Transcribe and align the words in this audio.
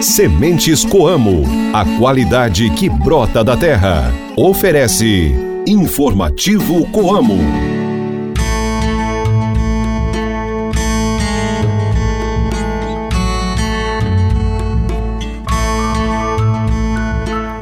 Sementes 0.00 0.84
Coamo, 0.84 1.44
a 1.72 1.84
qualidade 1.98 2.68
que 2.70 2.88
brota 2.88 3.42
da 3.42 3.56
terra. 3.56 4.12
Oferece 4.36 5.34
Informativo 5.66 6.86
Coamo. 6.90 7.73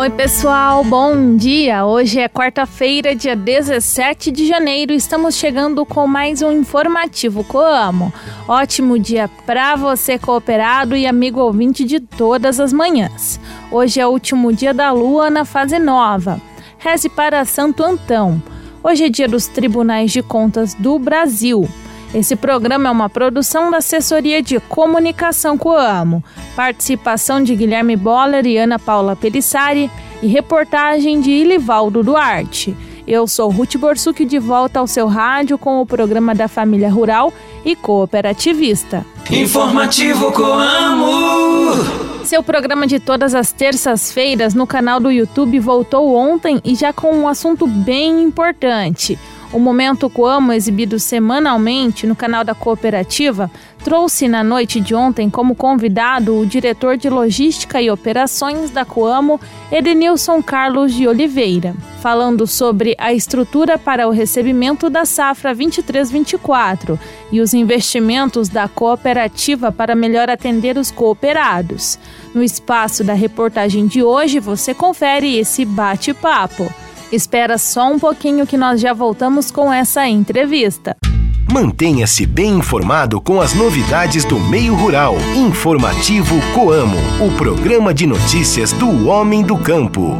Oi, 0.02 0.10
pessoal, 0.10 0.82
bom 0.82 1.36
dia! 1.36 1.86
Hoje 1.86 2.18
é 2.18 2.28
quarta-feira, 2.28 3.14
dia 3.14 3.36
17 3.36 4.32
de 4.32 4.48
janeiro. 4.48 4.92
Estamos 4.92 5.36
chegando 5.36 5.86
com 5.86 6.08
mais 6.08 6.42
um 6.42 6.50
informativo 6.50 7.44
Coamo. 7.44 8.12
Ótimo 8.48 8.98
dia 8.98 9.30
para 9.46 9.76
você, 9.76 10.18
cooperado 10.18 10.96
e 10.96 11.06
amigo 11.06 11.38
ouvinte 11.38 11.84
de 11.84 12.00
todas 12.00 12.58
as 12.58 12.72
manhãs. 12.72 13.38
Hoje 13.70 14.00
é 14.00 14.04
o 14.04 14.10
último 14.10 14.52
dia 14.52 14.74
da 14.74 14.90
lua 14.90 15.30
na 15.30 15.44
fase 15.44 15.78
nova. 15.78 16.40
Reze 16.78 17.08
para 17.08 17.44
Santo 17.44 17.84
Antão. 17.84 18.42
Hoje 18.82 19.04
é 19.04 19.08
dia 19.08 19.28
dos 19.28 19.46
Tribunais 19.46 20.10
de 20.10 20.20
Contas 20.20 20.74
do 20.74 20.98
Brasil. 20.98 21.68
Esse 22.14 22.36
programa 22.36 22.88
é 22.88 22.92
uma 22.92 23.08
produção 23.08 23.70
da 23.70 23.78
Assessoria 23.78 24.42
de 24.42 24.60
Comunicação 24.60 25.56
Coamo. 25.56 26.22
Participação 26.54 27.42
de 27.42 27.56
Guilherme 27.56 27.96
Boller 27.96 28.46
e 28.46 28.58
Ana 28.58 28.78
Paula 28.78 29.16
Pelissari 29.16 29.90
e 30.22 30.26
reportagem 30.26 31.22
de 31.22 31.30
Ilivaldo 31.30 32.02
Duarte. 32.02 32.76
Eu 33.06 33.26
sou 33.26 33.50
Ruth 33.50 33.76
Borsuk 33.76 34.26
de 34.26 34.38
volta 34.38 34.78
ao 34.78 34.86
seu 34.86 35.06
rádio 35.06 35.56
com 35.56 35.80
o 35.80 35.86
programa 35.86 36.34
da 36.34 36.48
Família 36.48 36.90
Rural 36.90 37.32
e 37.64 37.74
Cooperativista. 37.74 39.06
Informativo 39.30 40.30
Coamo! 40.32 42.02
Seu 42.24 42.42
programa 42.42 42.86
de 42.86 43.00
todas 43.00 43.34
as 43.34 43.52
terças-feiras 43.52 44.54
no 44.54 44.66
canal 44.66 45.00
do 45.00 45.10
YouTube 45.10 45.58
voltou 45.58 46.14
ontem 46.14 46.60
e 46.62 46.74
já 46.74 46.92
com 46.92 47.10
um 47.12 47.26
assunto 47.26 47.66
bem 47.66 48.22
importante. 48.22 49.18
O 49.52 49.58
Momento 49.58 50.08
Coamo, 50.08 50.50
exibido 50.50 50.98
semanalmente 50.98 52.06
no 52.06 52.16
canal 52.16 52.42
da 52.42 52.54
cooperativa, 52.54 53.50
trouxe 53.84 54.26
na 54.26 54.42
noite 54.42 54.80
de 54.80 54.94
ontem 54.94 55.28
como 55.28 55.54
convidado 55.54 56.38
o 56.38 56.46
diretor 56.46 56.96
de 56.96 57.10
Logística 57.10 57.80
e 57.82 57.90
Operações 57.90 58.70
da 58.70 58.86
Coamo, 58.86 59.38
Edenilson 59.70 60.42
Carlos 60.42 60.94
de 60.94 61.06
Oliveira, 61.06 61.74
falando 62.00 62.46
sobre 62.46 62.94
a 62.96 63.12
estrutura 63.12 63.76
para 63.76 64.08
o 64.08 64.10
recebimento 64.10 64.88
da 64.88 65.04
safra 65.04 65.54
23-24 65.54 66.98
e 67.30 67.38
os 67.42 67.52
investimentos 67.52 68.48
da 68.48 68.66
cooperativa 68.68 69.70
para 69.70 69.94
melhor 69.94 70.30
atender 70.30 70.78
os 70.78 70.90
cooperados. 70.90 71.98
No 72.34 72.42
espaço 72.42 73.04
da 73.04 73.12
reportagem 73.12 73.86
de 73.86 74.02
hoje, 74.02 74.40
você 74.40 74.72
confere 74.72 75.36
esse 75.36 75.62
bate-papo. 75.66 76.72
Espera 77.12 77.58
só 77.58 77.92
um 77.92 77.98
pouquinho 77.98 78.46
que 78.46 78.56
nós 78.56 78.80
já 78.80 78.94
voltamos 78.94 79.50
com 79.50 79.70
essa 79.70 80.08
entrevista. 80.08 80.96
Mantenha-se 81.52 82.24
bem 82.24 82.54
informado 82.54 83.20
com 83.20 83.38
as 83.38 83.52
novidades 83.52 84.24
do 84.24 84.40
meio 84.40 84.74
rural. 84.74 85.16
Informativo 85.36 86.34
Coamo, 86.54 86.96
o 87.20 87.30
programa 87.36 87.92
de 87.92 88.06
notícias 88.06 88.72
do 88.72 89.08
homem 89.08 89.42
do 89.42 89.58
campo. 89.58 90.16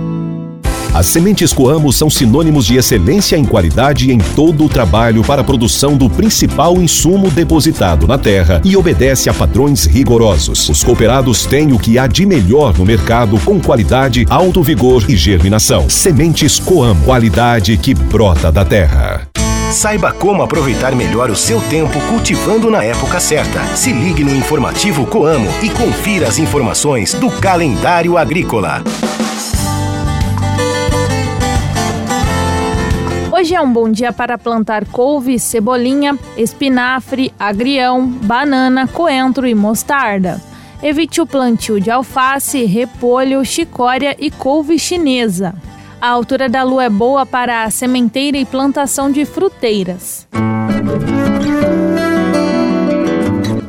As 0.94 1.06
sementes 1.06 1.54
Coamo 1.54 1.90
são 1.90 2.10
sinônimos 2.10 2.66
de 2.66 2.76
excelência 2.76 3.34
em 3.36 3.46
qualidade 3.46 4.12
em 4.12 4.18
todo 4.18 4.66
o 4.66 4.68
trabalho 4.68 5.24
para 5.24 5.40
a 5.40 5.44
produção 5.44 5.96
do 5.96 6.10
principal 6.10 6.76
insumo 6.76 7.30
depositado 7.30 8.06
na 8.06 8.18
terra 8.18 8.60
e 8.62 8.76
obedece 8.76 9.30
a 9.30 9.34
padrões 9.34 9.86
rigorosos. 9.86 10.68
Os 10.68 10.84
cooperados 10.84 11.46
têm 11.46 11.72
o 11.72 11.78
que 11.78 11.98
há 11.98 12.06
de 12.06 12.26
melhor 12.26 12.76
no 12.76 12.84
mercado 12.84 13.38
com 13.40 13.58
qualidade, 13.58 14.26
alto 14.28 14.62
vigor 14.62 15.06
e 15.08 15.16
germinação. 15.16 15.88
Sementes 15.88 16.58
Coamo, 16.58 17.02
qualidade 17.06 17.74
que 17.78 17.94
brota 17.94 18.52
da 18.52 18.62
terra. 18.64 19.26
Saiba 19.72 20.12
como 20.12 20.42
aproveitar 20.42 20.94
melhor 20.94 21.30
o 21.30 21.36
seu 21.36 21.58
tempo 21.62 21.98
cultivando 22.10 22.70
na 22.70 22.84
época 22.84 23.18
certa. 23.18 23.64
Se 23.74 23.90
ligue 23.90 24.22
no 24.22 24.36
informativo 24.36 25.06
Coamo 25.06 25.48
e 25.62 25.70
confira 25.70 26.28
as 26.28 26.38
informações 26.38 27.14
do 27.14 27.30
calendário 27.30 28.18
agrícola. 28.18 28.82
Hoje 33.42 33.56
é 33.56 33.60
um 33.60 33.72
bom 33.72 33.90
dia 33.90 34.12
para 34.12 34.38
plantar 34.38 34.86
couve, 34.86 35.36
cebolinha, 35.36 36.16
espinafre, 36.36 37.34
agrião, 37.36 38.06
banana, 38.06 38.86
coentro 38.86 39.48
e 39.48 39.52
mostarda. 39.52 40.40
Evite 40.80 41.20
o 41.20 41.26
plantio 41.26 41.80
de 41.80 41.90
alface, 41.90 42.64
repolho, 42.64 43.44
chicória 43.44 44.14
e 44.16 44.30
couve 44.30 44.78
chinesa. 44.78 45.56
A 46.00 46.06
altura 46.06 46.48
da 46.48 46.62
lua 46.62 46.84
é 46.84 46.88
boa 46.88 47.26
para 47.26 47.64
a 47.64 47.70
sementeira 47.70 48.38
e 48.38 48.44
plantação 48.44 49.10
de 49.10 49.24
fruteiras. 49.24 50.28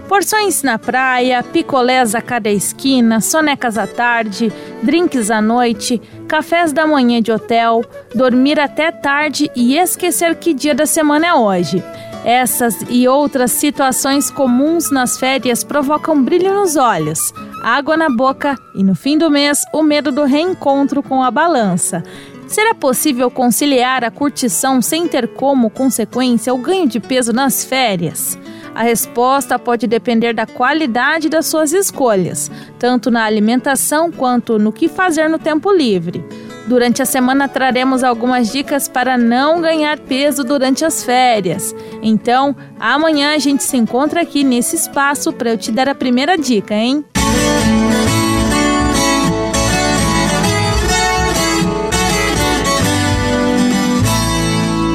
Porções 0.07 0.61
na 0.61 0.77
praia, 0.77 1.41
picolés 1.41 2.13
a 2.13 2.21
cada 2.21 2.51
esquina, 2.51 3.19
sonecas 3.19 3.79
à 3.79 3.87
tarde, 3.87 4.53
drinks 4.83 5.31
à 5.31 5.41
noite, 5.41 6.01
cafés 6.27 6.71
da 6.73 6.85
manhã 6.85 7.21
de 7.21 7.31
hotel, 7.31 7.83
dormir 8.13 8.59
até 8.59 8.91
tarde 8.91 9.49
e 9.55 9.77
esquecer 9.77 10.35
que 10.35 10.53
dia 10.53 10.75
da 10.75 10.85
semana 10.85 11.27
é 11.27 11.33
hoje. 11.33 11.81
Essas 12.25 12.77
e 12.89 13.07
outras 13.07 13.51
situações 13.51 14.29
comuns 14.29 14.89
nas 14.91 15.17
férias 15.17 15.63
provocam 15.63 16.21
brilho 16.21 16.53
nos 16.53 16.77
olhos, 16.77 17.33
água 17.61 17.97
na 17.97 18.09
boca 18.09 18.55
e, 18.75 18.83
no 18.83 18.95
fim 18.95 19.17
do 19.17 19.29
mês, 19.29 19.63
o 19.73 19.83
medo 19.83 20.11
do 20.11 20.23
reencontro 20.23 21.03
com 21.03 21.21
a 21.21 21.31
balança. 21.31 22.03
Será 22.47 22.75
possível 22.75 23.31
conciliar 23.31 24.03
a 24.03 24.11
curtição 24.11 24.81
sem 24.81 25.07
ter 25.07 25.29
como 25.29 25.69
consequência 25.69 26.53
o 26.53 26.57
ganho 26.57 26.87
de 26.87 26.99
peso 26.99 27.33
nas 27.33 27.65
férias? 27.65 28.37
A 28.75 28.81
resposta 28.81 29.59
pode 29.59 29.85
depender 29.85 30.33
da 30.33 30.45
qualidade 30.45 31.29
das 31.29 31.45
suas 31.45 31.71
escolhas, 31.73 32.49
tanto 32.79 33.11
na 33.11 33.23
alimentação 33.23 34.11
quanto 34.11 34.57
no 34.57 34.71
que 34.71 34.87
fazer 34.87 35.29
no 35.29 35.37
tempo 35.37 35.71
livre. 35.71 36.25
Durante 36.65 37.01
a 37.01 37.05
semana 37.05 37.47
traremos 37.47 38.03
algumas 38.03 38.51
dicas 38.51 38.87
para 38.87 39.17
não 39.17 39.61
ganhar 39.61 39.99
peso 39.99 40.43
durante 40.43 40.85
as 40.85 41.03
férias. 41.03 41.75
Então, 42.01 42.55
amanhã 42.79 43.35
a 43.35 43.37
gente 43.37 43.63
se 43.63 43.77
encontra 43.77 44.21
aqui 44.21 44.43
nesse 44.43 44.75
espaço 44.75 45.33
para 45.33 45.51
eu 45.51 45.57
te 45.57 45.71
dar 45.71 45.89
a 45.89 45.95
primeira 45.95 46.37
dica, 46.37 46.73
hein? 46.73 47.05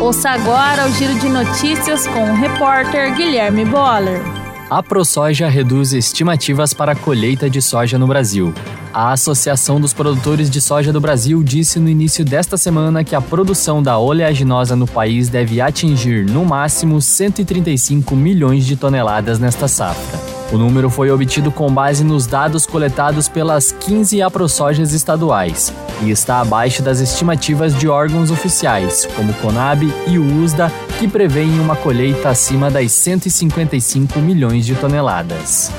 Ouça 0.09 0.31
agora 0.31 0.89
o 0.89 0.93
giro 0.95 1.19
de 1.19 1.29
notícias 1.29 2.07
com 2.07 2.31
o 2.31 2.35
repórter 2.35 3.15
Guilherme 3.15 3.67
Boller. 3.67 4.23
A 4.71 4.83
ProSoja 4.83 5.51
reduz 5.51 5.93
estimativas 5.93 6.73
para 6.73 6.93
a 6.93 6.97
colheita 6.97 7.51
de 7.51 7.61
soja 7.61 7.99
no 7.99 8.07
Brasil. 8.07 8.55
A 8.91 9.13
Associação 9.13 9.79
dos 9.79 9.93
Produtores 9.93 10.49
de 10.49 10.63
Soja 10.63 10.95
do 10.95 10.99
Brasil 10.99 11.43
disse 11.43 11.79
no 11.79 11.91
início 11.91 12.25
desta 12.25 12.57
semana 12.57 13.05
que 13.05 13.15
a 13.15 13.21
produção 13.21 13.83
da 13.83 13.99
oleaginosa 13.99 14.75
no 14.75 14.87
país 14.87 15.29
deve 15.29 15.61
atingir, 15.61 16.25
no 16.25 16.43
máximo, 16.43 17.03
135 17.03 18.17
milhões 18.17 18.65
de 18.65 18.77
toneladas 18.77 19.39
nesta 19.39 19.69
safra. 19.69 20.28
O 20.51 20.57
número 20.57 20.89
foi 20.89 21.11
obtido 21.11 21.53
com 21.53 21.71
base 21.71 22.03
nos 22.03 22.27
dados 22.27 22.65
coletados 22.65 23.29
pelas 23.29 23.71
15 23.71 24.23
aprosojas 24.23 24.95
estaduais 24.95 25.73
e 26.03 26.11
está 26.11 26.41
abaixo 26.41 26.83
das 26.83 27.01
estimativas 27.01 27.77
de 27.77 27.87
órgãos 27.87 28.31
oficiais, 28.31 29.07
como 29.15 29.35
Conab 29.35 29.87
e 30.07 30.19
o 30.19 30.43
USDA, 30.43 30.73
que 30.99 31.07
prevêem 31.07 31.61
uma 31.61 31.77
colheita 31.77 32.31
acima 32.31 32.71
das 32.71 32.93
155 32.93 34.19
milhões 34.21 34.65
de 34.65 34.75
toneladas. 34.75 35.71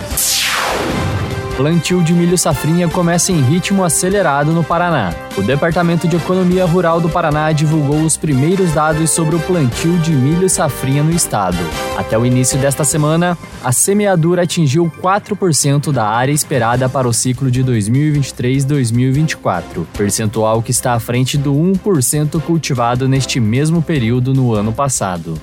Plantio 1.60 2.02
de 2.02 2.14
milho 2.14 2.38
safrinha 2.38 2.88
começa 2.88 3.34
em 3.34 3.42
ritmo 3.42 3.84
acelerado 3.84 4.54
no 4.54 4.64
Paraná. 4.64 5.14
O 5.38 5.42
Departamento 5.42 6.08
de 6.08 6.16
Economia 6.16 6.64
Rural 6.64 7.02
do 7.02 7.10
Paraná 7.10 7.52
divulgou 7.52 8.02
os 8.02 8.16
primeiros 8.16 8.72
dados 8.72 9.10
sobre 9.10 9.36
o 9.36 9.40
plantio 9.42 9.98
de 9.98 10.14
milho 10.14 10.50
safrinha 10.50 11.04
no 11.04 11.12
estado. 11.12 11.58
Até 11.98 12.18
o 12.18 12.26
início 12.26 12.58
desta 12.58 12.86
semana, 12.86 13.38
a 13.62 13.74
semeadura 13.74 14.44
atingiu 14.44 14.90
4% 15.02 15.92
da 15.92 16.08
área 16.08 16.32
esperada 16.32 16.88
para 16.88 17.10
o 17.10 17.14
ciclo 17.14 17.52
de 17.52 17.62
2023-2024, 17.62 19.86
percentual 19.98 20.64
que 20.64 20.72
está 20.72 20.94
à 20.94 21.00
frente 21.02 21.38
do 21.38 21.52
1% 21.52 22.42
cultivado 22.42 23.06
neste 23.06 23.38
mesmo 23.42 23.82
período 23.82 24.34
no 24.34 24.54
ano 24.54 24.72
passado. 24.72 25.38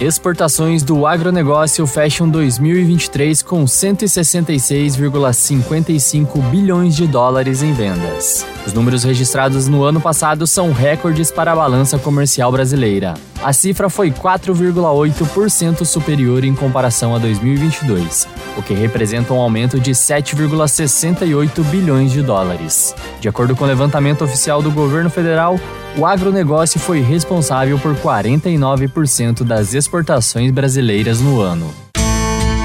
Exportações 0.00 0.84
do 0.84 1.08
agronegócio 1.08 1.84
fecham 1.84 2.28
2023 2.28 3.42
com 3.42 3.64
166,55 3.64 6.40
bilhões 6.50 6.94
de 6.94 7.04
dólares 7.04 7.64
em 7.64 7.72
vendas. 7.72 8.46
Os 8.64 8.72
números 8.72 9.02
registrados 9.02 9.66
no 9.66 9.82
ano 9.82 10.00
passado 10.00 10.46
são 10.46 10.70
recordes 10.70 11.32
para 11.32 11.50
a 11.50 11.56
balança 11.56 11.98
comercial 11.98 12.52
brasileira. 12.52 13.14
A 13.42 13.52
cifra 13.52 13.88
foi 13.88 14.10
4,8% 14.10 15.84
superior 15.84 16.44
em 16.44 16.54
comparação 16.54 17.14
a 17.14 17.18
2022, 17.18 18.26
o 18.56 18.62
que 18.62 18.74
representa 18.74 19.32
um 19.32 19.40
aumento 19.40 19.78
de 19.78 19.92
7,68 19.92 21.62
bilhões 21.64 22.10
de 22.10 22.20
dólares. 22.20 22.94
De 23.20 23.28
acordo 23.28 23.54
com 23.54 23.64
o 23.64 23.66
levantamento 23.66 24.24
oficial 24.24 24.60
do 24.60 24.72
governo 24.72 25.08
federal, 25.08 25.58
o 25.96 26.04
agronegócio 26.04 26.80
foi 26.80 27.00
responsável 27.00 27.78
por 27.78 27.94
49% 27.94 29.44
das 29.44 29.72
exportações 29.72 30.50
brasileiras 30.50 31.20
no 31.20 31.40
ano. 31.40 31.72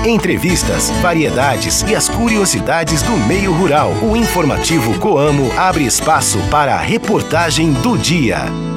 Entrevistas, 0.06 0.90
variedades 1.02 1.82
e 1.84 1.96
as 1.96 2.10
curiosidades 2.10 3.02
do 3.04 3.16
meio 3.26 3.54
rural. 3.54 3.92
O 4.02 4.18
informativo 4.18 5.00
Coamo 5.00 5.50
abre 5.56 5.86
espaço 5.86 6.40
para 6.50 6.76
a 6.76 6.82
reportagem 6.82 7.72
do 7.72 7.98
dia. 7.98 8.73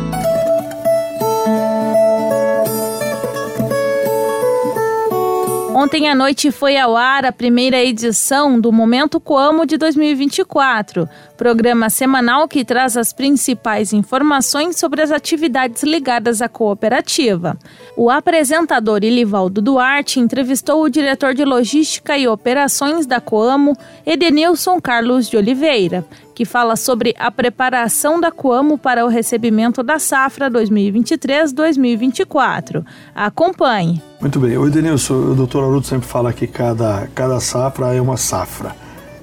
Ontem 5.79 6.09
à 6.09 6.15
noite 6.15 6.51
foi 6.51 6.79
ao 6.79 6.97
ar 6.97 7.27
a 7.27 7.31
primeira 7.31 7.85
edição 7.85 8.59
do 8.59 8.73
Momento 8.73 9.21
Coamo 9.21 9.67
de 9.67 9.77
2024, 9.77 11.07
programa 11.37 11.91
semanal 11.91 12.49
que 12.49 12.65
traz 12.65 12.97
as 12.97 13.13
principais 13.13 13.93
informações 13.93 14.79
sobre 14.79 15.03
as 15.03 15.11
atividades 15.11 15.83
ligadas 15.83 16.41
à 16.41 16.49
cooperativa. 16.49 17.59
O 17.95 18.09
apresentador 18.09 19.05
Ilivaldo 19.05 19.61
Duarte 19.61 20.19
entrevistou 20.19 20.83
o 20.83 20.89
diretor 20.89 21.35
de 21.35 21.45
Logística 21.45 22.17
e 22.17 22.27
Operações 22.27 23.05
da 23.05 23.21
Coamo, 23.21 23.77
Edenilson 24.07 24.81
Carlos 24.81 25.29
de 25.29 25.37
Oliveira, 25.37 26.07
que 26.37 26.45
fala 26.45 26.77
sobre 26.77 27.17
a 27.19 27.31
preparação 27.31 28.21
da 28.21 28.31
Coamo 28.31 28.77
para 28.77 29.07
o 29.07 29.09
recebimento 29.09 29.83
da 29.83 29.99
safra 29.99 30.51
2023-2024. 30.51 32.85
Acompanhe. 33.15 34.03
Muito 34.21 34.39
bem. 34.39 34.59
O 34.59 34.67
Edenilson, 34.67 35.15
o 35.15 35.35
doutor 35.35 35.65
Aruto 35.65 35.87
sempre 35.87 36.07
fala 36.07 36.35
que 36.35 36.47
cada, 36.47 37.09
cada 37.15 37.41
safra 37.41 37.95
é 37.95 38.03
uma 38.03 38.19
safra. 38.19 38.77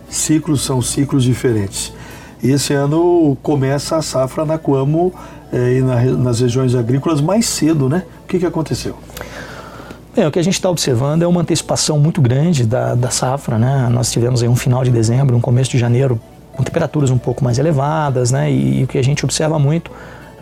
Ciclos 0.09 0.63
são 0.63 0.81
ciclos 0.81 1.23
diferentes. 1.23 1.93
E 2.41 2.49
esse 2.49 2.73
ano 2.73 3.37
começa 3.43 3.95
a 3.95 4.01
safra 4.01 4.43
na 4.43 4.57
Coamo 4.57 5.13
eh, 5.53 5.77
e 5.77 5.81
na, 5.81 6.01
nas 6.03 6.39
regiões 6.39 6.73
agrícolas 6.73 7.21
mais 7.21 7.45
cedo, 7.45 7.87
né? 7.87 8.01
O 8.23 8.27
que, 8.27 8.39
que 8.39 8.45
aconteceu? 8.47 8.97
Bem, 10.15 10.25
o 10.25 10.31
que 10.31 10.39
a 10.39 10.43
gente 10.43 10.55
está 10.55 10.67
observando 10.67 11.21
é 11.21 11.27
uma 11.27 11.41
antecipação 11.41 11.99
muito 11.99 12.19
grande 12.21 12.65
da, 12.65 12.95
da 12.95 13.11
safra, 13.11 13.59
né? 13.59 13.87
Nós 13.91 14.11
tivemos 14.11 14.41
aí 14.41 14.49
um 14.49 14.55
final 14.55 14.83
de 14.83 14.89
dezembro, 14.89 15.37
um 15.37 15.41
começo 15.41 15.69
de 15.69 15.77
janeiro 15.77 16.19
com 16.55 16.63
temperaturas 16.63 17.09
um 17.11 17.17
pouco 17.17 17.43
mais 17.43 17.59
elevadas, 17.59 18.31
né? 18.31 18.51
E, 18.51 18.79
e 18.79 18.83
o 18.83 18.87
que 18.87 18.97
a 18.97 19.03
gente 19.03 19.25
observa 19.25 19.57
muito 19.59 19.91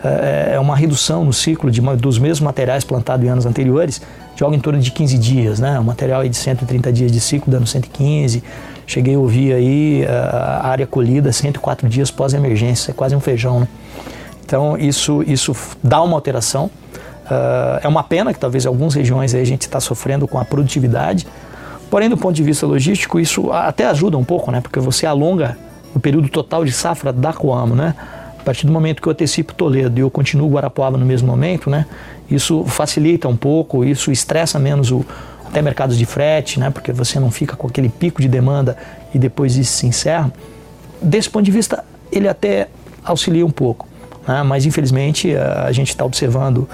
é, 0.04 0.54
é 0.54 0.60
uma 0.60 0.76
redução 0.76 1.24
no 1.24 1.32
ciclo 1.32 1.70
de 1.70 1.80
dos 1.80 2.18
mesmos 2.18 2.40
materiais 2.40 2.84
plantados 2.84 3.24
em 3.24 3.28
anos 3.28 3.46
anteriores, 3.46 4.02
de 4.34 4.42
algo 4.42 4.56
em 4.56 4.60
torno 4.60 4.80
de 4.80 4.90
15 4.90 5.18
dias, 5.18 5.60
né? 5.60 5.78
O 5.78 5.84
material 5.84 6.26
de 6.28 6.36
130 6.36 6.92
dias 6.92 7.12
de 7.12 7.20
ciclo 7.20 7.50
dando 7.50 7.66
115. 7.66 8.42
Cheguei 8.86 9.14
a 9.14 9.18
ouvir 9.18 9.52
aí 9.52 10.04
a 10.06 10.66
área 10.66 10.86
colhida 10.86 11.32
104 11.32 11.88
dias 11.88 12.10
pós-emergência, 12.10 12.90
é 12.90 12.94
quase 12.94 13.14
um 13.14 13.20
feijão, 13.20 13.60
né? 13.60 13.68
Então 14.44 14.76
isso, 14.76 15.22
isso 15.26 15.54
dá 15.82 16.02
uma 16.02 16.14
alteração. 16.14 16.70
Uh, 17.24 17.78
é 17.82 17.88
uma 17.88 18.02
pena 18.02 18.34
que 18.34 18.40
talvez 18.40 18.64
em 18.64 18.68
algumas 18.68 18.94
regiões 18.94 19.34
a 19.34 19.44
gente 19.44 19.62
está 19.62 19.78
sofrendo 19.78 20.26
com 20.26 20.38
a 20.38 20.44
produtividade, 20.44 21.26
porém 21.88 22.08
do 22.08 22.16
ponto 22.16 22.34
de 22.34 22.42
vista 22.42 22.66
logístico 22.66 23.20
isso 23.20 23.52
até 23.52 23.86
ajuda 23.86 24.18
um 24.18 24.24
pouco, 24.24 24.50
né? 24.50 24.60
Porque 24.60 24.80
você 24.80 25.06
alonga 25.06 25.56
o 25.94 26.00
período 26.00 26.28
total 26.28 26.64
de 26.64 26.72
safra 26.72 27.12
da 27.12 27.32
Coamo, 27.32 27.74
né? 27.74 27.94
A 28.38 28.42
partir 28.44 28.66
do 28.66 28.72
momento 28.72 29.00
que 29.00 29.06
eu 29.06 29.12
antecipo 29.12 29.54
Toledo 29.54 29.98
e 29.98 30.02
eu 30.02 30.10
continuo 30.10 30.50
Guarapuava 30.50 30.98
no 30.98 31.06
mesmo 31.06 31.28
momento, 31.28 31.70
né? 31.70 31.86
Isso 32.30 32.64
facilita 32.64 33.28
um 33.28 33.36
pouco, 33.36 33.84
isso 33.84 34.10
estressa 34.10 34.58
menos 34.58 34.90
o, 34.90 35.04
até 35.46 35.62
mercados 35.62 35.96
de 35.96 36.04
frete, 36.04 36.58
né? 36.58 36.70
Porque 36.70 36.92
você 36.92 37.20
não 37.20 37.30
fica 37.30 37.54
com 37.54 37.66
aquele 37.66 37.88
pico 37.88 38.20
de 38.20 38.28
demanda 38.28 38.76
e 39.14 39.18
depois 39.18 39.56
isso 39.56 39.72
se 39.72 39.86
encerra. 39.86 40.32
Desse 41.00 41.30
ponto 41.30 41.44
de 41.44 41.50
vista, 41.50 41.84
ele 42.10 42.28
até 42.28 42.68
auxilia 43.04 43.44
um 43.44 43.50
pouco, 43.50 43.86
né? 44.26 44.42
mas 44.42 44.66
infelizmente 44.66 45.36
a 45.36 45.70
gente 45.72 45.88
está 45.88 46.04
observando 46.04 46.68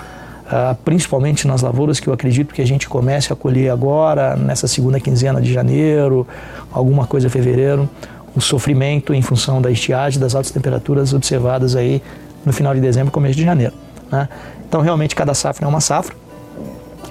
Uh, 0.49 0.75
principalmente 0.83 1.47
nas 1.47 1.61
lavouras 1.61 2.01
que 2.01 2.07
eu 2.07 2.13
acredito 2.15 2.55
que 2.55 2.63
a 2.63 2.67
gente 2.67 2.89
comece 2.89 3.31
a 3.31 3.37
colher 3.37 3.71
agora, 3.71 4.35
nessa 4.35 4.67
segunda 4.67 4.99
quinzena 4.99 5.43
de 5.43 5.53
janeiro, 5.53 6.27
alguma 6.73 7.07
coisa 7.07 7.27
em 7.27 7.31
fevereiro, 7.31 7.87
o 8.39 8.41
sofrimento 8.41 9.13
em 9.13 9.21
função 9.21 9.61
da 9.61 9.69
estiagem, 9.69 10.21
das 10.21 10.35
altas 10.35 10.53
temperaturas 10.53 11.13
observadas 11.13 11.75
aí 11.75 12.01
no 12.47 12.53
final 12.53 12.73
de 12.73 12.81
dezembro 12.81 13.11
começo 13.11 13.37
de 13.37 13.45
janeiro. 13.45 13.75
Né? 14.11 14.29
Então, 14.67 14.81
realmente, 14.81 15.17
cada 15.17 15.35
safra 15.35 15.67
é 15.67 15.69
uma 15.69 15.81
safra. 15.81 16.15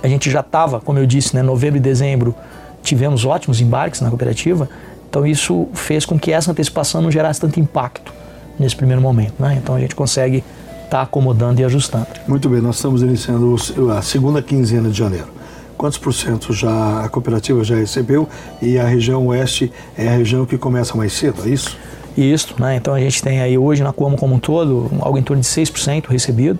A 0.02 0.08
gente 0.08 0.32
já 0.32 0.40
estava, 0.40 0.80
como 0.80 1.00
eu 1.00 1.06
disse, 1.06 1.36
né, 1.36 1.42
novembro 1.42 1.78
e 1.78 1.82
dezembro 1.82 2.34
tivemos 2.82 3.26
ótimos 3.26 3.60
embarques 3.60 4.00
na 4.00 4.08
cooperativa, 4.08 4.70
então 5.10 5.28
isso 5.28 5.68
fez 5.74 6.06
com 6.06 6.18
que 6.18 6.32
essa 6.32 6.52
antecipação 6.52 7.02
não 7.02 7.12
gerasse 7.12 7.42
tanto 7.42 7.60
impacto 7.60 8.14
nesse 8.58 8.76
primeiro 8.76 9.02
momento. 9.02 9.34
Né? 9.38 9.60
Então 9.62 9.76
a 9.76 9.80
gente 9.80 9.96
consegue 9.96 10.38
estar 10.86 10.90
tá 10.90 11.02
acomodando 11.02 11.60
e 11.60 11.66
ajustando. 11.66 12.08
Muito 12.26 12.48
bem, 12.48 12.62
nós 12.62 12.76
estamos 12.76 13.02
iniciando 13.02 13.56
a 13.92 14.02
segunda 14.02 14.42
quinzena 14.42 14.90
de 14.90 14.98
janeiro 14.98 15.37
quantos 15.78 15.98
por 15.98 16.14
cento 16.14 16.52
já 16.52 17.04
a 17.04 17.10
cooperativa 17.10 17.64
já 17.64 17.76
recebeu 17.76 18.28
e 18.62 18.78
a 18.80 18.86
região 18.86 19.28
oeste 19.28 19.72
é 19.98 20.08
a 20.08 20.12
região 20.12 20.46
que 20.46 20.58
começa 20.58 20.98
mais 20.98 21.14
cedo, 21.14 21.44
é 21.46 21.50
isso? 21.50 21.78
Isso, 22.18 22.56
né? 22.60 22.76
Então 22.76 22.96
a 22.96 23.00
gente 23.00 23.22
tem 23.22 23.42
aí 23.42 23.58
hoje 23.58 23.84
na 23.84 23.94
Coamo 23.94 24.18
como 24.18 24.34
um 24.34 24.40
todo 24.40 24.90
algo 25.02 25.20
em 25.20 25.22
torno 25.22 25.42
de 25.42 25.48
6% 25.48 26.08
recebido. 26.08 26.58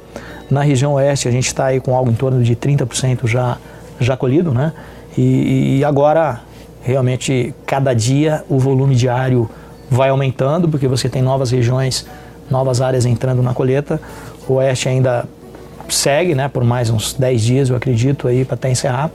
Na 0.52 0.62
região 0.62 0.94
oeste 0.94 1.28
a 1.28 1.32
gente 1.32 1.48
está 1.48 1.66
aí 1.66 1.80
com 1.80 1.96
algo 1.96 2.12
em 2.12 2.14
torno 2.14 2.44
de 2.44 2.56
30% 2.56 3.26
já, 3.28 3.58
já 4.00 4.16
colhido, 4.16 4.54
né? 4.54 4.72
E, 5.18 5.80
e 5.80 5.84
agora 5.84 6.42
realmente 6.84 7.56
cada 7.66 7.94
dia 7.94 8.46
o 8.48 8.60
volume 8.60 8.96
diário 8.96 9.50
vai 9.90 10.10
aumentando 10.10 10.70
porque 10.70 10.88
você 10.88 11.10
tem 11.10 11.24
novas 11.24 11.50
regiões, 11.50 12.06
novas 12.52 12.80
áreas 12.80 13.04
entrando 13.06 13.42
na 13.42 13.54
colheita. 13.54 14.00
O 14.48 14.54
oeste 14.54 14.88
ainda 14.88 15.28
segue, 15.90 16.36
né, 16.36 16.48
por 16.48 16.64
mais 16.64 16.90
uns 16.90 17.14
10 17.14 17.42
dias, 17.42 17.70
eu 17.70 17.76
acredito, 17.76 18.28
aí 18.28 18.46
para 18.46 18.56
até 18.56 18.70
encerrar. 18.70 19.12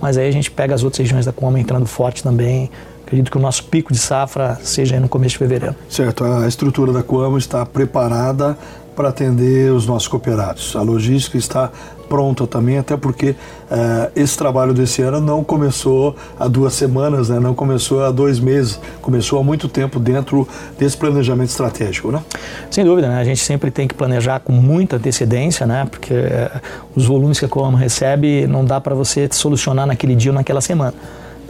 Mas 0.00 0.18
aí 0.18 0.28
a 0.28 0.32
gente 0.32 0.50
pega 0.50 0.74
as 0.74 0.82
outras 0.82 0.98
regiões 0.98 1.24
da 1.24 1.32
Coma 1.32 1.58
entrando 1.58 1.86
forte 1.86 2.22
também. 2.22 2.70
Acredito 3.06 3.30
que 3.30 3.36
o 3.36 3.40
nosso 3.40 3.64
pico 3.64 3.92
de 3.92 3.98
safra 3.98 4.58
seja 4.62 4.98
no 4.98 5.08
começo 5.08 5.32
de 5.32 5.38
fevereiro. 5.38 5.76
Certo, 5.88 6.24
a 6.24 6.48
estrutura 6.48 6.92
da 6.92 7.02
Coamo 7.02 7.36
está 7.36 7.64
preparada 7.66 8.56
para 8.94 9.08
atender 9.08 9.72
os 9.72 9.86
nossos 9.86 10.08
cooperados. 10.08 10.74
A 10.76 10.82
logística 10.82 11.36
está 11.36 11.70
pronta 12.08 12.46
também, 12.46 12.78
até 12.78 12.96
porque 12.96 13.34
eh, 13.70 14.10
esse 14.14 14.38
trabalho 14.38 14.72
desse 14.72 15.02
ano 15.02 15.20
não 15.20 15.42
começou 15.42 16.14
há 16.38 16.46
duas 16.46 16.74
semanas, 16.74 17.28
né? 17.28 17.40
não 17.40 17.54
começou 17.54 18.04
há 18.04 18.10
dois 18.10 18.38
meses, 18.38 18.78
começou 19.00 19.38
há 19.38 19.42
muito 19.42 19.68
tempo 19.68 19.98
dentro 19.98 20.46
desse 20.78 20.96
planejamento 20.96 21.48
estratégico, 21.48 22.12
né? 22.12 22.22
Sem 22.70 22.84
dúvida, 22.84 23.08
né? 23.08 23.18
a 23.18 23.24
gente 23.24 23.40
sempre 23.40 23.70
tem 23.70 23.88
que 23.88 23.94
planejar 23.94 24.40
com 24.40 24.52
muita 24.52 24.96
antecedência, 24.96 25.66
né? 25.66 25.86
porque 25.90 26.14
eh, 26.14 26.50
os 26.94 27.04
volumes 27.04 27.38
que 27.38 27.46
a 27.46 27.48
Coamo 27.48 27.76
recebe 27.76 28.46
não 28.46 28.64
dá 28.64 28.80
para 28.80 28.94
você 28.94 29.28
solucionar 29.32 29.86
naquele 29.86 30.14
dia 30.14 30.30
ou 30.30 30.34
naquela 30.34 30.60
semana. 30.60 30.94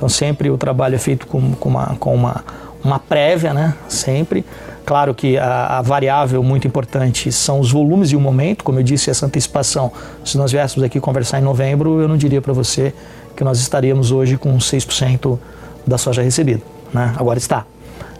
Então 0.04 0.08
sempre 0.11 0.50
o 0.50 0.58
trabalho 0.58 0.96
é 0.96 0.99
feito 0.99 1.26
com, 1.26 1.52
com, 1.52 1.70
uma, 1.70 1.96
com 1.99 2.14
uma, 2.14 2.44
uma 2.84 2.99
prévia, 2.99 3.54
né? 3.54 3.75
sempre, 3.88 4.44
Claro 4.84 5.14
que 5.14 5.38
a, 5.38 5.78
a, 5.78 5.82
variável 5.82 6.42
muito 6.42 6.68
importante 6.68 7.32
são 7.32 7.58
os 7.58 7.73
volumes 7.73 8.11
e 8.11 8.16
o 8.16 8.20
momento, 8.20 8.62
como 8.62 8.78
eu 8.78 8.82
disse, 8.82 9.08
essa 9.08 9.25
antecipação. 9.25 9.90
Se 10.23 10.37
nós 10.37 10.52
viéssemos 10.52 10.84
aqui 10.84 11.00
conversar 11.00 11.40
em 11.40 11.42
novembro, 11.42 12.02
eu 12.02 12.06
não 12.06 12.18
diria 12.18 12.42
para 12.42 12.52
você 12.52 12.92
que 13.34 13.42
nós 13.42 13.58
estaríamos 13.61 14.12
hoje 14.12 14.37
com 14.37 14.54
6% 14.58 15.38
da 15.87 15.96
soja 15.96 16.20
recebida. 16.20 16.61
Né? 16.92 17.14
Agora 17.16 17.38
está. 17.38 17.64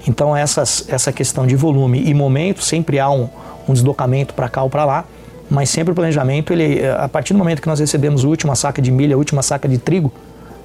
Então, 0.09 0.35
essas, 0.35 0.87
essa 0.89 1.13
questão 1.13 1.47
de 1.47 1.55
volume 1.55 2.03
e 2.03 2.15
momento, 2.15 2.65
sempre 2.65 2.99
há 2.99 3.11
um, 3.11 3.29
um 3.69 3.75
deslocamento 3.75 4.33
para 4.33 4.49
cá 4.49 4.63
ou 4.63 4.71
para 4.71 4.87
lá, 4.87 5.05
mas 5.51 5.69
sempre 5.69 5.93
o 5.93 5.95
planejamento, 5.95 6.51
ele, 6.51 6.81
a 6.87 7.11
partir 7.11 7.35
do 7.35 7.39
momento 7.39 7.61
que 7.61 7.69
nós 7.69 7.79
recebemos 7.79 8.25
a 8.25 8.29
última 8.29 8.55
saca 8.55 8.81
de 8.81 8.91
milho, 8.91 9.15
a 9.15 9.19
última 9.19 9.43
saca 9.43 9.69
de 9.69 9.77
trigo, 9.77 10.11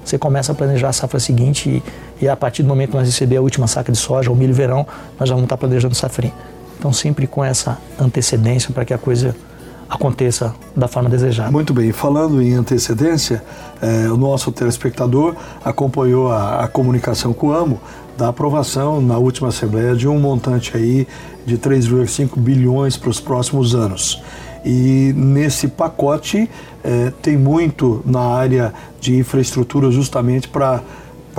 você 0.04 0.18
começa 0.18 0.52
a 0.52 0.54
planejar 0.54 0.88
a 0.88 0.92
safra 0.92 1.20
seguinte 1.20 1.82
e, 2.20 2.24
e 2.24 2.28
a 2.28 2.36
partir 2.36 2.62
do 2.62 2.68
momento 2.68 2.90
que 2.90 2.96
nós 2.96 3.06
receber 3.06 3.36
a 3.36 3.40
última 3.40 3.66
saca 3.66 3.92
de 3.92 3.98
soja, 3.98 4.30
ou 4.30 4.36
milho 4.36 4.54
verão, 4.54 4.86
nós 5.18 5.28
já 5.28 5.34
vamos 5.34 5.46
estar 5.46 5.56
planejando 5.56 5.94
safrinha. 5.94 6.34
Então 6.78 6.92
sempre 6.92 7.26
com 7.26 7.44
essa 7.44 7.78
antecedência 7.98 8.72
para 8.72 8.84
que 8.84 8.94
a 8.94 8.98
coisa 8.98 9.36
aconteça 9.90 10.54
da 10.76 10.86
forma 10.86 11.10
desejada. 11.10 11.50
Muito 11.50 11.74
bem, 11.74 11.90
falando 11.90 12.40
em 12.40 12.54
antecedência, 12.54 13.42
eh, 13.82 14.08
o 14.08 14.16
nosso 14.16 14.52
telespectador 14.52 15.34
acompanhou 15.64 16.30
a, 16.30 16.64
a, 16.64 16.68
comunicação 16.68 17.32
com 17.32 17.48
o 17.48 17.52
AMO 17.52 17.80
da 18.16 18.28
aprovação 18.28 19.00
na 19.00 19.18
última 19.18 19.48
Assembleia 19.48 19.96
de 19.96 20.06
um 20.06 20.20
montante 20.20 20.76
aí 20.76 21.08
de 21.44 21.58
3,5 21.58 22.38
bilhões 22.38 22.96
para 22.96 23.10
os 23.10 23.18
próximos 23.18 23.74
anos. 23.74 24.22
E 24.64 25.12
nesse 25.16 25.66
pacote 25.66 26.48
é, 26.84 27.12
tem 27.20 27.36
muito 27.36 28.02
na 28.04 28.20
área 28.20 28.72
de 29.00 29.16
infraestrutura 29.16 29.90
justamente 29.90 30.46
para 30.48 30.82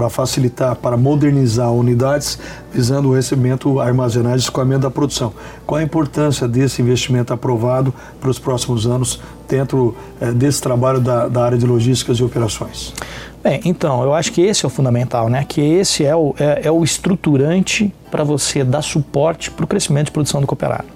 para 0.01 0.09
facilitar, 0.09 0.75
para 0.75 0.97
modernizar 0.97 1.71
unidades, 1.71 2.39
visando 2.73 3.09
o 3.09 3.13
recebimento, 3.13 3.79
armazenagem 3.79 4.37
e 4.37 4.39
escoamento 4.39 4.81
da 4.81 4.89
produção. 4.89 5.31
Qual 5.63 5.79
a 5.79 5.83
importância 5.83 6.47
desse 6.47 6.81
investimento 6.81 7.31
aprovado 7.31 7.93
para 8.19 8.31
os 8.31 8.39
próximos 8.39 8.87
anos 8.87 9.21
dentro 9.47 9.95
é, 10.19 10.31
desse 10.31 10.59
trabalho 10.59 10.99
da, 10.99 11.27
da, 11.27 11.43
área 11.43 11.57
de 11.57 11.67
logísticas 11.67 12.17
e 12.17 12.23
operações? 12.23 12.95
Bem, 13.43 13.61
então, 13.63 14.01
eu 14.01 14.11
acho 14.11 14.31
que 14.31 14.41
esse 14.41 14.65
é 14.65 14.67
o 14.67 14.71
fundamental, 14.71 15.29
né? 15.29 15.45
Que 15.47 15.61
esse 15.61 16.03
é 16.03 16.15
o, 16.15 16.33
é, 16.39 16.61
é 16.63 16.71
o 16.71 16.83
estruturante 16.83 17.93
para 18.09 18.23
você 18.23 18.63
dar 18.63 18.81
suporte 18.81 19.51
para 19.51 19.65
o 19.65 19.67
crescimento 19.67 20.07
de 20.07 20.13
produção 20.13 20.41
do 20.41 20.47
cooperado. 20.47 20.87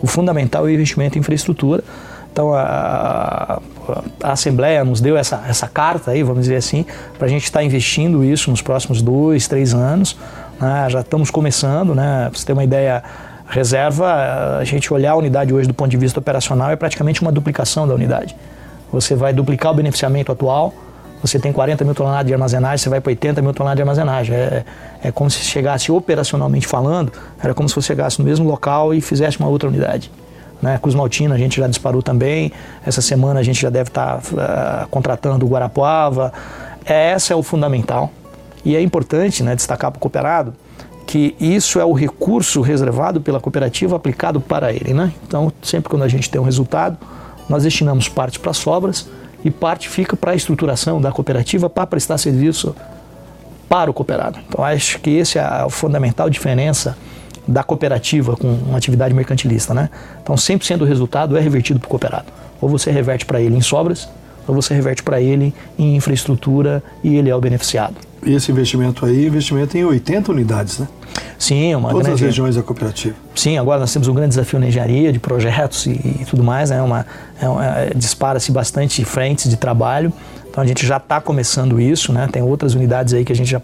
O 0.00 0.06
fundamental 0.06 0.66
é 0.66 0.70
o 0.70 0.72
investimento 0.72 1.18
em 1.18 1.20
infraestrutura. 1.20 1.84
Então, 2.36 2.52
a, 2.52 3.62
a 4.22 4.32
Assembleia 4.32 4.84
nos 4.84 5.00
deu 5.00 5.16
essa, 5.16 5.42
essa 5.48 5.66
carta 5.66 6.10
aí, 6.10 6.22
vamos 6.22 6.42
dizer 6.42 6.56
assim, 6.56 6.84
para 7.16 7.26
a 7.26 7.30
gente 7.30 7.44
estar 7.44 7.60
tá 7.60 7.64
investindo 7.64 8.22
isso 8.22 8.50
nos 8.50 8.60
próximos 8.60 9.00
dois, 9.00 9.48
três 9.48 9.72
anos. 9.72 10.18
Né? 10.60 10.86
Já 10.90 11.00
estamos 11.00 11.30
começando, 11.30 11.94
né? 11.94 12.28
Para 12.28 12.38
você 12.38 12.44
ter 12.44 12.52
uma 12.52 12.62
ideia, 12.62 13.02
reserva, 13.48 14.58
a 14.58 14.64
gente 14.64 14.92
olhar 14.92 15.12
a 15.12 15.16
unidade 15.16 15.54
hoje 15.54 15.66
do 15.66 15.72
ponto 15.72 15.88
de 15.88 15.96
vista 15.96 16.20
operacional 16.20 16.70
é 16.70 16.76
praticamente 16.76 17.22
uma 17.22 17.32
duplicação 17.32 17.88
da 17.88 17.94
unidade. 17.94 18.36
Você 18.92 19.14
vai 19.14 19.32
duplicar 19.32 19.72
o 19.72 19.74
beneficiamento 19.74 20.30
atual, 20.30 20.74
você 21.22 21.38
tem 21.38 21.54
40 21.54 21.86
mil 21.86 21.94
toneladas 21.94 22.26
de 22.26 22.34
armazenagem, 22.34 22.76
você 22.76 22.90
vai 22.90 23.00
para 23.00 23.12
80 23.12 23.40
mil 23.40 23.54
toneladas 23.54 23.78
de 23.78 23.82
armazenagem. 23.82 24.36
É, 24.36 24.64
é 25.04 25.10
como 25.10 25.30
se 25.30 25.38
chegasse 25.38 25.90
operacionalmente 25.90 26.66
falando, 26.66 27.10
era 27.42 27.54
como 27.54 27.66
se 27.66 27.74
você 27.74 27.86
chegasse 27.86 28.18
no 28.18 28.26
mesmo 28.26 28.46
local 28.46 28.92
e 28.92 29.00
fizesse 29.00 29.38
uma 29.40 29.48
outra 29.48 29.70
unidade. 29.70 30.10
Né? 30.60 30.78
Cruz 30.78 30.96
a 30.96 31.38
gente 31.38 31.56
já 31.58 31.66
disparou 31.66 32.02
também. 32.02 32.52
Essa 32.84 33.02
semana 33.02 33.40
a 33.40 33.42
gente 33.42 33.60
já 33.60 33.70
deve 33.70 33.88
estar 33.88 34.20
tá, 34.20 34.84
uh, 34.84 34.88
contratando 34.88 35.44
o 35.44 35.48
Guarapuava. 35.48 36.32
É, 36.84 37.10
essa 37.10 37.32
é 37.32 37.36
o 37.36 37.42
fundamental. 37.42 38.10
E 38.64 38.74
é 38.74 38.82
importante 38.82 39.42
né, 39.42 39.54
destacar 39.54 39.90
para 39.90 39.98
o 39.98 40.00
cooperado 40.00 40.54
que 41.06 41.36
isso 41.38 41.78
é 41.78 41.84
o 41.84 41.92
recurso 41.92 42.60
reservado 42.60 43.20
pela 43.20 43.38
cooperativa 43.38 43.94
aplicado 43.94 44.40
para 44.40 44.72
ele. 44.72 44.92
Né? 44.92 45.12
Então, 45.26 45.52
sempre 45.62 45.88
quando 45.88 46.02
a 46.02 46.08
gente 46.08 46.28
tem 46.28 46.40
um 46.40 46.44
resultado, 46.44 46.98
nós 47.48 47.62
destinamos 47.62 48.08
parte 48.08 48.40
para 48.40 48.50
as 48.50 48.56
sobras 48.56 49.08
e 49.44 49.50
parte 49.50 49.88
fica 49.88 50.16
para 50.16 50.32
a 50.32 50.34
estruturação 50.34 51.00
da 51.00 51.12
cooperativa 51.12 51.70
para 51.70 51.86
prestar 51.86 52.18
serviço 52.18 52.74
para 53.68 53.88
o 53.88 53.94
cooperado. 53.94 54.38
Então, 54.48 54.64
acho 54.64 54.98
que 54.98 55.10
esse 55.10 55.38
é 55.38 55.42
a 55.42 55.68
fundamental 55.70 56.28
diferença 56.28 56.96
da 57.46 57.62
cooperativa 57.62 58.36
com 58.36 58.48
uma 58.48 58.78
atividade 58.78 59.14
mercantilista, 59.14 59.72
né? 59.72 59.88
Então 60.22 60.34
100% 60.34 60.78
do 60.78 60.84
resultado 60.84 61.36
é 61.36 61.40
revertido 61.40 61.78
para 61.78 61.86
o 61.86 61.90
cooperado. 61.90 62.26
Ou 62.60 62.68
você 62.68 62.90
reverte 62.90 63.24
para 63.24 63.40
ele 63.40 63.56
em 63.56 63.60
sobras, 63.60 64.08
ou 64.46 64.54
você 64.54 64.74
reverte 64.74 65.02
para 65.02 65.20
ele 65.20 65.54
em 65.78 65.96
infraestrutura 65.96 66.82
e 67.02 67.16
ele 67.16 67.30
é 67.30 67.34
o 67.34 67.40
beneficiado. 67.40 67.96
E 68.24 68.34
esse 68.34 68.50
investimento 68.50 69.04
aí, 69.04 69.26
investimento 69.26 69.76
em 69.76 69.84
80 69.84 70.32
unidades, 70.32 70.78
né? 70.78 70.88
Sim, 71.38 71.74
uma 71.74 71.90
Todas 71.90 72.06
grande... 72.06 72.24
as 72.24 72.26
regiões 72.28 72.56
da 72.56 72.62
cooperativa. 72.62 73.14
Sim, 73.34 73.58
agora 73.58 73.80
nós 73.80 73.92
temos 73.92 74.08
um 74.08 74.14
grande 74.14 74.30
desafio 74.30 74.58
na 74.58 74.68
engenharia, 74.68 75.12
de 75.12 75.18
projetos 75.18 75.86
e, 75.86 75.90
e 75.90 76.26
tudo 76.28 76.42
mais, 76.42 76.70
né? 76.70 76.80
Uma, 76.82 77.06
é 77.40 77.48
uma, 77.48 77.64
é, 77.64 77.92
dispara-se 77.94 78.50
bastante 78.50 79.04
frentes 79.04 79.48
de 79.48 79.56
trabalho. 79.56 80.12
Então 80.48 80.64
a 80.64 80.66
gente 80.66 80.86
já 80.86 80.96
está 80.96 81.20
começando 81.20 81.80
isso, 81.80 82.12
né? 82.12 82.28
Tem 82.32 82.42
outras 82.42 82.74
unidades 82.74 83.12
aí 83.12 83.24
que 83.24 83.32
a 83.32 83.36
gente 83.36 83.50
já, 83.50 83.60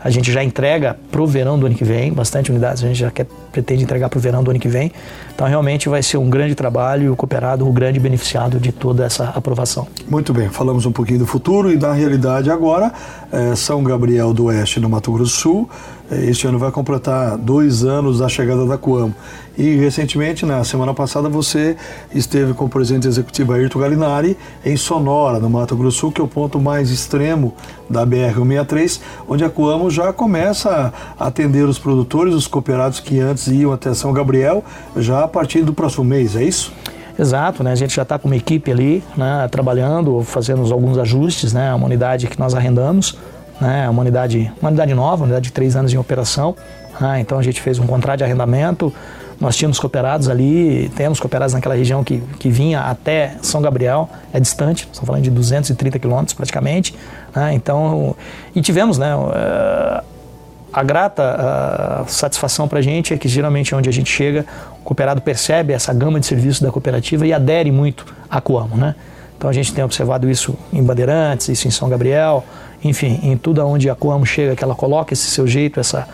a 0.00 0.10
gente 0.10 0.32
já 0.32 0.42
entrega 0.42 0.96
para 1.10 1.20
o 1.20 1.26
verão 1.26 1.58
do 1.58 1.66
ano 1.66 1.74
que 1.74 1.84
vem, 1.84 2.12
bastante 2.12 2.50
unidades 2.50 2.82
a 2.82 2.86
gente 2.86 2.98
já 2.98 3.10
quer, 3.10 3.26
pretende 3.52 3.84
entregar 3.84 4.08
para 4.08 4.18
o 4.18 4.20
verão 4.20 4.42
do 4.42 4.50
ano 4.50 4.60
que 4.60 4.68
vem. 4.68 4.92
Então 5.34 5.46
realmente 5.46 5.88
vai 5.88 6.02
ser 6.02 6.16
um 6.16 6.30
grande 6.30 6.54
trabalho 6.54 7.04
e 7.04 7.08
o 7.10 7.16
cooperado 7.16 7.68
o 7.68 7.72
grande 7.72 7.98
beneficiado 7.98 8.58
de 8.58 8.72
toda 8.72 9.04
essa 9.04 9.24
aprovação. 9.30 9.86
Muito 10.08 10.32
bem, 10.32 10.48
falamos 10.48 10.86
um 10.86 10.92
pouquinho 10.92 11.20
do 11.20 11.26
futuro 11.26 11.70
e 11.70 11.76
da 11.76 11.92
realidade 11.92 12.50
agora. 12.50 12.92
É 13.32 13.54
São 13.54 13.82
Gabriel 13.82 14.32
do 14.32 14.44
Oeste, 14.44 14.80
no 14.80 14.88
Mato 14.88 15.12
Grosso 15.12 15.26
do 15.26 15.28
Sul, 15.28 15.70
é, 16.10 16.24
este 16.26 16.46
ano 16.46 16.58
vai 16.58 16.70
completar 16.70 17.36
dois 17.36 17.84
anos 17.84 18.20
da 18.20 18.28
chegada 18.28 18.64
da 18.64 18.78
Coamo. 18.78 19.14
E 19.58 19.74
recentemente, 19.76 20.44
na 20.44 20.62
semana 20.62 20.92
passada, 20.92 21.28
você 21.28 21.76
esteve 22.14 22.52
com 22.52 22.66
o 22.66 22.68
presidente 22.68 23.08
executivo 23.08 23.52
Ayrton 23.52 23.80
Galinari 23.80 24.36
em 24.64 24.76
Sonora, 24.76 25.40
no 25.40 25.48
Mato 25.48 25.74
Grosso 25.74 25.96
do 25.96 26.00
Sul, 26.00 26.12
que 26.12 26.20
é 26.20 26.24
o 26.24 26.28
ponto 26.28 26.60
mais 26.60 26.90
extremo 26.90 27.54
da 27.88 28.06
BR-163, 28.06 29.00
onde 29.26 29.44
a 29.44 29.50
Coamo 29.56 29.90
já 29.90 30.12
começa 30.12 30.92
a 31.18 31.26
atender 31.26 31.64
os 31.64 31.78
produtores, 31.78 32.34
os 32.34 32.46
cooperados 32.46 33.00
que 33.00 33.18
antes 33.18 33.48
iam 33.48 33.72
até 33.72 33.92
São 33.94 34.12
Gabriel, 34.12 34.62
já 34.96 35.24
a 35.24 35.28
partir 35.28 35.62
do 35.62 35.72
próximo 35.72 36.04
mês, 36.04 36.36
é 36.36 36.44
isso? 36.44 36.72
Exato, 37.18 37.64
né? 37.64 37.72
A 37.72 37.74
gente 37.74 37.96
já 37.96 38.02
está 38.02 38.18
com 38.18 38.28
uma 38.28 38.36
equipe 38.36 38.70
ali, 38.70 39.02
né, 39.16 39.48
trabalhando, 39.50 40.22
fazendo 40.22 40.70
alguns 40.70 40.98
ajustes, 40.98 41.54
né? 41.54 41.74
Uma 41.74 41.86
unidade 41.86 42.26
que 42.26 42.38
nós 42.38 42.54
arrendamos 42.54 43.16
né? 43.60 43.88
Uma 43.88 44.02
unidade, 44.02 44.52
uma 44.60 44.68
unidade 44.68 44.94
nova, 44.94 45.16
uma 45.16 45.24
unidade 45.24 45.46
de 45.46 45.52
três 45.52 45.76
anos 45.76 45.92
em 45.92 45.96
operação. 45.96 46.54
Né? 47.00 47.20
Então 47.20 47.38
a 47.38 47.42
gente 47.42 47.60
fez 47.60 47.78
um 47.78 47.86
contrato 47.86 48.18
de 48.18 48.24
arrendamento. 48.24 48.92
Nós 49.40 49.56
tínhamos 49.56 49.78
cooperados 49.78 50.28
ali, 50.28 50.90
temos 50.96 51.20
cooperados 51.20 51.52
naquela 51.52 51.74
região 51.74 52.02
que, 52.02 52.20
que 52.38 52.48
vinha 52.48 52.80
até 52.80 53.34
São 53.42 53.60
Gabriel, 53.60 54.08
é 54.32 54.40
distante, 54.40 54.88
estamos 54.90 55.06
falando 55.06 55.22
de 55.22 55.30
230 55.30 55.98
quilômetros 55.98 56.32
praticamente. 56.32 56.94
Né? 57.34 57.52
Então, 57.52 58.16
e 58.54 58.62
tivemos, 58.62 58.96
né? 58.96 59.12
Eh, 59.34 60.04
a 60.72 60.82
grata 60.82 62.02
a 62.02 62.04
satisfação 62.06 62.68
para 62.68 62.80
a 62.80 62.82
gente 62.82 63.14
é 63.14 63.16
que 63.16 63.28
geralmente 63.28 63.74
onde 63.74 63.88
a 63.88 63.92
gente 63.92 64.10
chega, 64.10 64.44
o 64.80 64.84
cooperado 64.84 65.22
percebe 65.22 65.72
essa 65.72 65.92
gama 65.92 66.20
de 66.20 66.26
serviços 66.26 66.60
da 66.60 66.70
cooperativa 66.70 67.26
e 67.26 67.32
adere 67.32 67.70
muito 67.70 68.04
à 68.28 68.40
Coamo, 68.40 68.76
né? 68.76 68.94
Então 69.36 69.48
a 69.48 69.52
gente 69.52 69.72
tem 69.72 69.84
observado 69.84 70.28
isso 70.30 70.54
em 70.72 70.82
Bandeirantes, 70.82 71.48
isso 71.48 71.68
em 71.68 71.70
São 71.70 71.88
Gabriel, 71.88 72.44
enfim, 72.82 73.20
em 73.22 73.36
tudo 73.36 73.66
onde 73.66 73.88
a 73.88 73.94
Coamo 73.94 74.26
chega, 74.26 74.56
que 74.56 74.64
ela 74.64 74.74
coloca 74.74 75.12
esse 75.12 75.30
seu 75.30 75.46
jeito, 75.46 75.80
essa, 75.80 76.06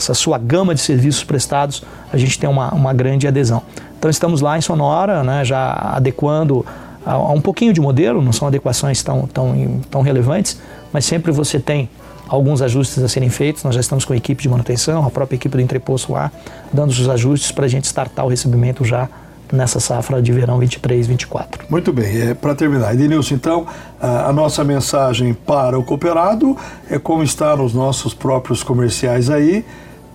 essa 0.00 0.14
sua 0.14 0.38
gama 0.38 0.74
de 0.74 0.80
serviços 0.80 1.22
prestados, 1.22 1.82
a 2.12 2.16
gente 2.16 2.38
tem 2.38 2.48
uma, 2.48 2.72
uma 2.72 2.92
grande 2.92 3.28
adesão. 3.28 3.62
Então 3.98 4.10
estamos 4.10 4.40
lá 4.40 4.56
em 4.56 4.60
Sonora, 4.60 5.22
né, 5.22 5.44
já 5.44 5.72
adequando 5.94 6.64
a, 7.04 7.12
a, 7.12 7.32
um 7.32 7.40
pouquinho 7.40 7.72
de 7.72 7.80
modelo, 7.80 8.22
não 8.22 8.32
são 8.32 8.48
adequações 8.48 9.02
tão, 9.02 9.26
tão, 9.26 9.80
tão 9.90 10.00
relevantes, 10.00 10.58
mas 10.92 11.04
sempre 11.04 11.30
você 11.30 11.60
tem 11.60 11.88
alguns 12.26 12.62
ajustes 12.62 13.02
a 13.02 13.08
serem 13.08 13.28
feitos. 13.28 13.62
Nós 13.62 13.74
já 13.74 13.80
estamos 13.80 14.04
com 14.04 14.12
a 14.12 14.16
equipe 14.16 14.42
de 14.42 14.48
manutenção, 14.48 15.04
a 15.04 15.10
própria 15.10 15.36
equipe 15.36 15.54
do 15.54 15.60
entreposto 15.60 16.12
lá, 16.12 16.30
dando 16.72 16.90
os 16.90 17.08
ajustes 17.08 17.52
para 17.52 17.66
a 17.66 17.68
gente 17.68 17.84
startar 17.84 18.24
o 18.24 18.28
recebimento 18.28 18.84
já 18.84 19.08
nessa 19.52 19.80
safra 19.80 20.22
de 20.22 20.32
verão 20.32 20.58
23, 20.58 21.06
24. 21.06 21.66
Muito 21.68 21.92
bem, 21.92 22.20
é, 22.20 22.34
para 22.34 22.54
terminar, 22.54 22.94
Edenilson, 22.94 23.34
então, 23.34 23.66
a, 24.00 24.28
a, 24.28 24.32
nossa 24.32 24.62
mensagem 24.62 25.34
para 25.34 25.78
o 25.78 25.82
cooperado 25.82 26.56
é 26.88 26.98
como 26.98 27.22
está 27.22 27.56
nos 27.56 27.74
nossos 27.74 28.14
próprios 28.14 28.62
comerciais 28.62 29.28
aí, 29.28 29.64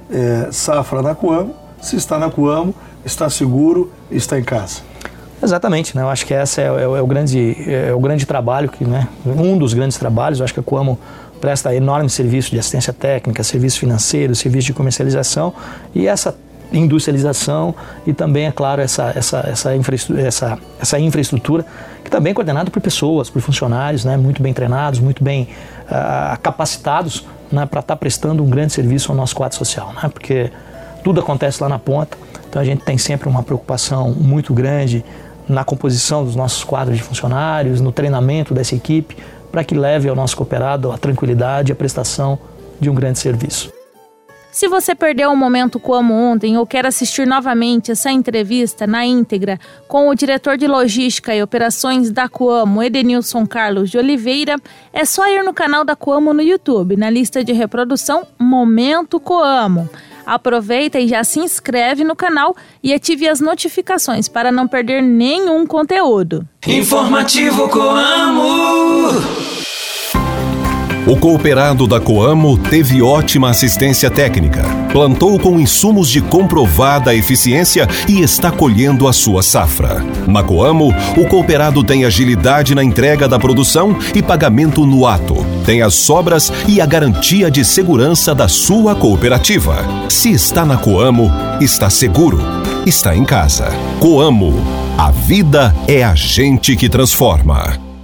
é, 0.09 0.49
safra 0.51 1.01
na 1.01 1.15
Coamo, 1.15 1.55
se 1.81 1.95
está 1.95 2.17
na 2.17 2.29
Coamo, 2.29 2.73
está 3.03 3.29
seguro, 3.29 3.91
está 4.09 4.39
em 4.39 4.43
casa. 4.43 4.81
Exatamente, 5.41 5.95
né? 5.95 6.01
eu 6.01 6.09
acho 6.09 6.25
que 6.25 6.33
esse 6.33 6.61
é, 6.61 6.65
é, 6.65 6.83
é, 6.83 6.87
o 6.87 7.05
grande, 7.05 7.55
é 7.67 7.93
o 7.93 7.99
grande 7.99 8.25
trabalho, 8.25 8.69
que, 8.69 8.83
né? 8.85 9.07
um 9.25 9.57
dos 9.57 9.73
grandes 9.73 9.97
trabalhos, 9.97 10.39
eu 10.39 10.43
acho 10.43 10.53
que 10.53 10.59
a 10.59 10.63
Coamo 10.63 10.97
presta 11.39 11.75
enorme 11.75 12.09
serviço 12.09 12.51
de 12.51 12.57
assistência 12.57 12.93
técnica, 12.93 13.43
serviço 13.43 13.79
financeiro, 13.79 14.33
serviço 14.33 14.67
de 14.67 14.73
comercialização 14.73 15.53
e 15.93 16.07
essa 16.07 16.35
industrialização 16.73 17.75
e 18.07 18.13
também, 18.13 18.47
é 18.47 18.51
claro, 18.51 18.81
essa, 18.81 19.13
essa, 19.15 19.45
essa, 19.47 19.75
infraestrutura, 19.75 20.27
essa, 20.27 20.57
essa 20.79 20.99
infraestrutura 20.99 21.65
que 22.03 22.09
também 22.09 22.31
é 22.31 22.33
coordenada 22.33 22.71
por 22.71 22.81
pessoas, 22.81 23.29
por 23.29 23.41
funcionários 23.41 24.03
né, 24.03 24.17
muito 24.17 24.41
bem 24.41 24.53
treinados, 24.53 24.99
muito 24.99 25.23
bem 25.23 25.49
uh, 25.83 26.39
capacitados 26.41 27.25
né, 27.55 27.65
para 27.65 27.79
estar 27.79 27.95
tá 27.95 27.99
prestando 27.99 28.43
um 28.43 28.49
grande 28.49 28.73
serviço 28.73 29.11
ao 29.11 29.17
nosso 29.17 29.35
quadro 29.35 29.57
social, 29.57 29.93
né, 29.93 30.09
porque 30.09 30.51
tudo 31.03 31.19
acontece 31.21 31.61
lá 31.63 31.69
na 31.69 31.79
ponta, 31.79 32.17
então 32.49 32.61
a 32.61 32.65
gente 32.65 32.83
tem 32.83 32.97
sempre 32.97 33.29
uma 33.29 33.41
preocupação 33.41 34.11
muito 34.11 34.53
grande 34.53 35.03
na 35.47 35.63
composição 35.63 36.23
dos 36.25 36.35
nossos 36.35 36.63
quadros 36.63 36.97
de 36.97 37.03
funcionários, 37.03 37.79
no 37.79 37.91
treinamento 37.91 38.53
dessa 38.53 38.75
equipe, 38.75 39.15
para 39.51 39.63
que 39.63 39.75
leve 39.75 40.09
ao 40.09 40.15
nosso 40.15 40.35
cooperado 40.35 40.91
a 40.91 40.97
tranquilidade 40.97 41.71
e 41.71 41.73
a 41.73 41.75
prestação 41.75 42.37
de 42.79 42.89
um 42.89 42.95
grande 42.95 43.19
serviço. 43.19 43.74
Se 44.55 44.69
você 44.69 44.95
perdeu 44.95 45.31
um 45.31 45.35
momento 45.35 45.81
como 45.81 46.13
ontem 46.13 46.57
ou 46.57 46.65
quer 46.65 46.85
assistir 46.85 47.27
novamente 47.27 47.91
essa 47.91 48.09
entrevista 48.09 48.87
na 48.87 49.05
íntegra 49.05 49.59
com 49.85 50.07
o 50.07 50.15
diretor 50.15 50.55
de 50.55 50.65
logística 50.65 51.35
e 51.35 51.43
operações 51.43 52.09
da 52.09 52.29
Coamo, 52.29 52.81
Edenilson 52.81 53.45
Carlos 53.45 53.91
de 53.91 53.97
Oliveira, 53.97 54.55
é 54.93 55.03
só 55.03 55.27
ir 55.27 55.43
no 55.43 55.53
canal 55.53 55.83
da 55.83 55.93
Coamo 55.93 56.33
no 56.33 56.41
YouTube, 56.41 56.95
na 56.95 57.09
lista 57.09 57.43
de 57.43 57.51
reprodução 57.51 58.25
Momento 58.39 59.19
Coamo. 59.19 59.89
Aproveita 60.25 61.01
e 61.01 61.09
já 61.09 61.21
se 61.25 61.41
inscreve 61.41 62.05
no 62.05 62.15
canal 62.15 62.55
e 62.81 62.93
ative 62.93 63.27
as 63.27 63.41
notificações 63.41 64.29
para 64.29 64.53
não 64.53 64.69
perder 64.69 65.03
nenhum 65.03 65.67
conteúdo. 65.67 66.47
Informativo 66.65 67.67
Coamo. 67.67 69.44
O 71.07 71.15
cooperado 71.15 71.85
da 71.85 71.99
Coamo 71.99 72.57
teve 72.57 72.99
ótima 72.99 73.51
assistência 73.51 74.09
técnica, 74.09 74.63
plantou 74.91 75.37
com 75.37 75.59
insumos 75.59 76.09
de 76.09 76.19
comprovada 76.19 77.13
eficiência 77.13 77.87
e 78.07 78.21
está 78.21 78.49
colhendo 78.49 79.07
a 79.07 79.13
sua 79.13 79.43
safra. 79.43 80.03
Na 80.25 80.41
Coamo, 80.41 80.91
o 81.15 81.27
cooperado 81.27 81.83
tem 81.83 82.05
agilidade 82.05 82.73
na 82.73 82.83
entrega 82.83 83.27
da 83.27 83.37
produção 83.37 83.95
e 84.15 84.21
pagamento 84.23 84.83
no 84.83 85.05
ato, 85.05 85.35
tem 85.63 85.83
as 85.83 85.93
sobras 85.93 86.51
e 86.67 86.81
a 86.81 86.87
garantia 86.87 87.51
de 87.51 87.63
segurança 87.63 88.33
da 88.33 88.47
sua 88.47 88.95
cooperativa. 88.95 89.85
Se 90.09 90.31
está 90.31 90.65
na 90.65 90.75
Coamo, 90.75 91.31
está 91.61 91.87
seguro, 91.87 92.39
está 92.83 93.15
em 93.15 93.23
casa. 93.23 93.67
Coamo, 93.99 94.55
a 94.97 95.11
vida 95.11 95.75
é 95.87 96.03
a 96.03 96.15
gente 96.15 96.75
que 96.75 96.89
transforma. 96.89 97.94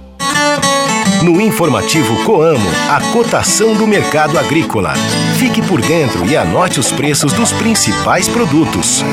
No 1.22 1.40
informativo 1.40 2.24
Coamo, 2.24 2.68
a 2.90 3.12
cotação 3.12 3.76
do 3.76 3.86
mercado 3.86 4.36
agrícola. 4.36 4.92
Fique 5.38 5.62
por 5.62 5.80
dentro 5.80 6.26
e 6.26 6.36
anote 6.36 6.80
os 6.80 6.90
preços 6.90 7.32
dos 7.32 7.52
principais 7.52 8.28
produtos. 8.28 9.04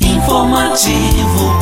Informativo 0.00 1.60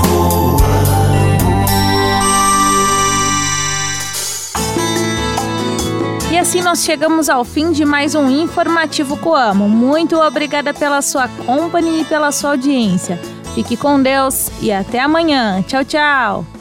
E 6.31 6.37
assim 6.37 6.61
nós 6.61 6.85
chegamos 6.85 7.29
ao 7.29 7.45
fim 7.45 7.73
de 7.73 7.85
mais 7.85 8.15
um 8.15 8.29
Informativo 8.29 9.17
Coamo. 9.17 9.69
Muito 9.69 10.17
obrigada 10.17 10.73
pela 10.73 11.03
sua 11.03 11.27
companhia 11.27 12.03
e 12.03 12.05
pela 12.05 12.31
sua 12.31 12.51
audiência. 12.51 13.19
Fique 13.55 13.77
com 13.77 14.01
Deus 14.01 14.49
e 14.61 14.71
até 14.71 15.01
amanhã. 15.01 15.61
Tchau, 15.63 15.85
tchau. 15.85 16.58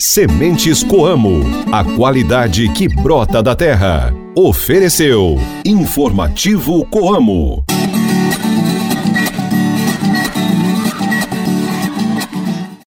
Sementes 0.00 0.82
Coamo, 0.82 1.42
a 1.70 1.84
qualidade 1.84 2.72
que 2.72 2.88
brota 2.88 3.42
da 3.42 3.54
terra. 3.54 4.10
Ofereceu 4.34 5.36
Informativo 5.62 6.86
Coamo. 6.86 7.69